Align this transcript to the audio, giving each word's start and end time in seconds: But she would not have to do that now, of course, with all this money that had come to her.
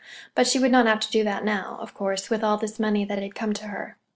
But 0.33 0.47
she 0.47 0.57
would 0.57 0.71
not 0.71 0.87
have 0.87 0.99
to 1.01 1.11
do 1.11 1.23
that 1.25 1.45
now, 1.45 1.77
of 1.79 1.93
course, 1.93 2.31
with 2.31 2.43
all 2.43 2.57
this 2.57 2.79
money 2.79 3.05
that 3.05 3.21
had 3.21 3.35
come 3.35 3.53
to 3.53 3.67
her. 3.67 3.97